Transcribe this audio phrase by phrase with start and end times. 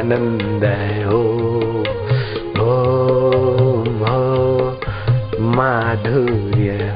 [0.00, 0.64] आनंद
[1.06, 1.18] हो
[2.64, 2.74] ओ
[5.56, 6.89] माधुर्य।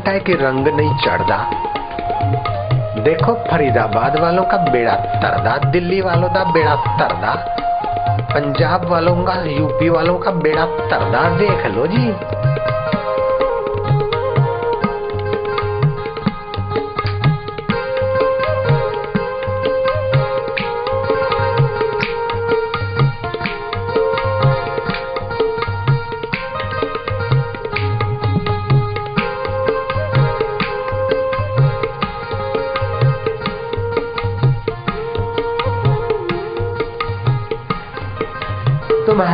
[0.00, 1.50] कहता है कि रंग नहीं चढ़दा?
[3.02, 7.34] देखो, फरीदाबाद वालों का बेड़ा तरदा, दिल्ली वालों का बेड़ा तरदा,
[8.20, 12.12] पंजाब वालों का, यूपी वालों का बेड़ा तरदा, देख लो जी।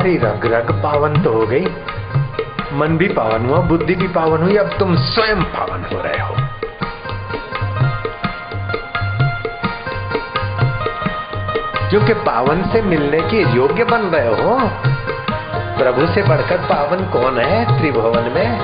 [0.06, 1.66] तुम्हारी रग रग पावन तो हो गई।
[2.72, 6.34] मन भी पावन हुआ, बुद्धि भी पावन हुई, अब तुम स्वयं पावन हो रहे हो।
[11.90, 14.70] क्योंकि पावन से मिलने के योग्य बन रहे हो,
[15.78, 18.60] प्रभु से बढ़कर पावन कौन है त्रिभुवन में?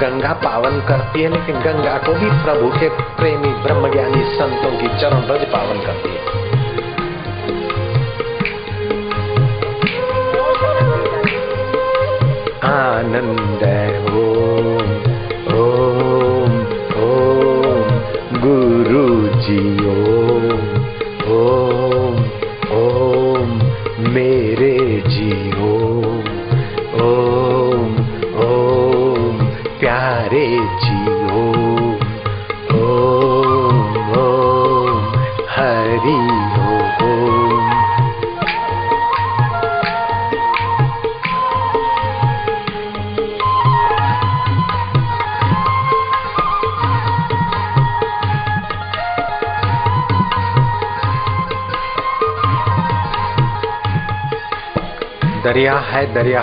[0.00, 5.20] गंगा पावन करती है, लेकिन गंगा को भी प्रभु के प्रेमी ब्रह्मज्ञानी संतों की चरण
[5.20, 6.43] रज पावन करती है।
[12.74, 13.62] आनंद
[14.18, 14.73] ओम
[55.44, 56.42] दरिया है दरिया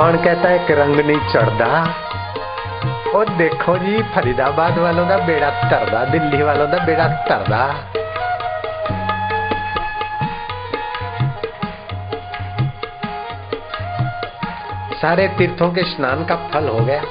[0.00, 1.94] कौन कहता है कि रंग नहीं चढ़दा?
[3.14, 7.74] ओ देखो जी, फरीदाबाद वालों का बेड़ा तरदा, दिल्ली वालों का बेड़ा तरदा।
[14.94, 17.02] सारे तीर्थों के स्नान का फल हो गया।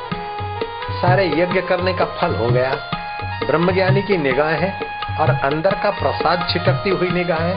[1.01, 2.71] सारे यज्ञ करने का फल हो गया।
[3.45, 4.79] ब्रह्मज्ञानी की निगाह है
[5.19, 7.55] और अंदर का प्रसाद छिटकती हुई निगाह है।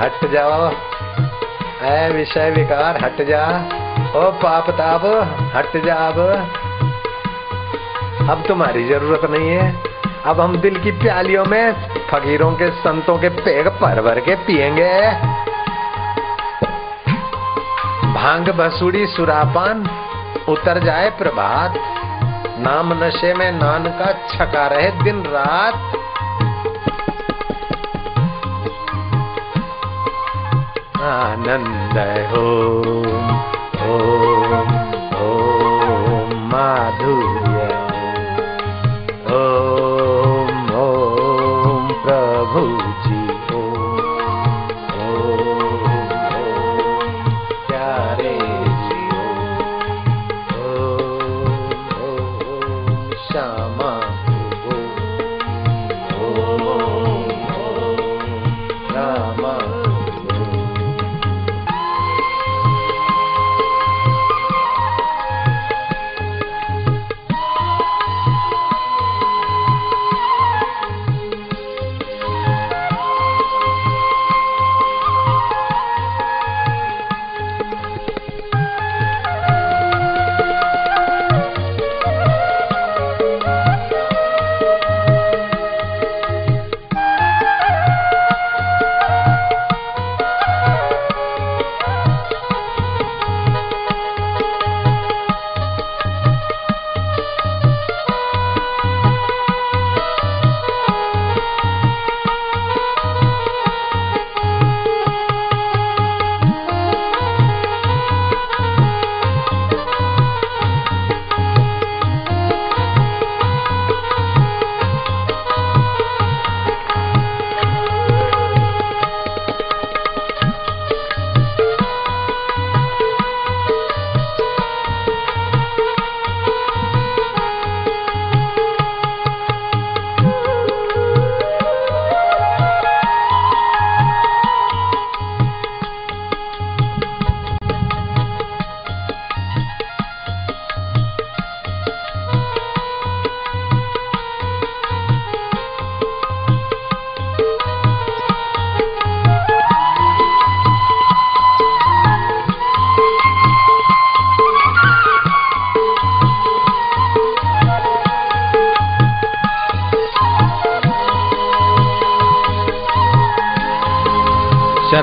[0.00, 0.72] हट जाओ।
[1.82, 3.62] ऐ विषय विकार, हट जा।
[4.16, 5.00] ओ, पाप ताप
[5.56, 6.18] हट जाब।
[8.30, 9.82] अब तुम्हारी ज़रूरत नहीं है।
[10.26, 11.72] अब हम दिल की प्यालियों में
[12.10, 15.12] फकीरों के संतों के पेग भर भर के पिएँगे
[18.14, 19.90] भाँग बसुड़ी सुरापान,
[20.48, 21.74] उतर जाए प्रभात।
[22.58, 25.74] नाम नशे में नान का छका रहे दिन रात।
[31.02, 31.98] आनंद
[32.30, 34.71] हो। ओम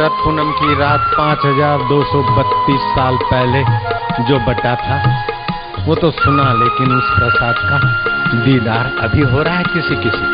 [0.09, 3.63] शरद पूनम की रात 5232 साल पहले
[4.23, 4.97] जो बटा था,
[5.85, 7.77] वो तो सुना, लेकिन उस प्रसाद का
[8.45, 10.25] दीदार अभी हो रहा है किसी किसी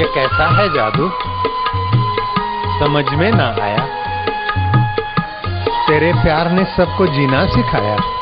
[0.00, 1.10] ये कैसा है जादू?
[2.80, 3.83] समझ में ना आया।
[5.94, 8.13] तेरे प्यार ने सबको जीना सिखाया।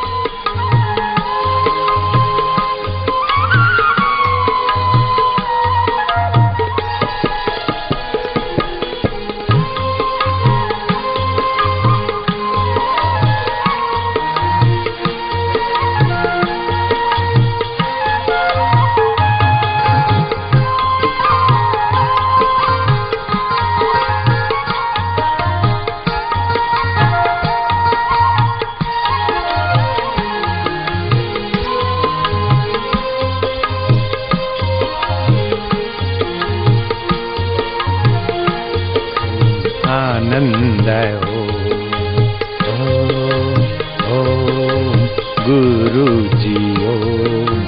[45.47, 46.05] गुरु
[46.41, 46.59] जी
[46.89, 47.62] ओम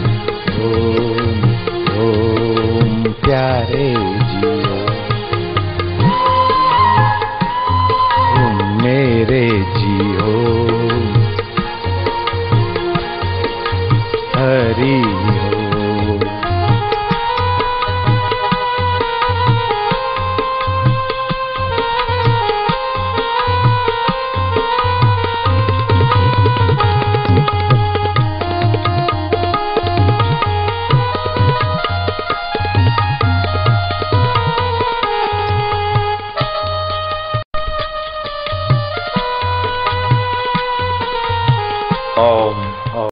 [0.66, 1.40] ओम
[2.02, 3.88] ओम प्यारे
[4.32, 4.52] जी
[8.42, 9.42] ओम मेरे
[9.78, 10.63] जी ओम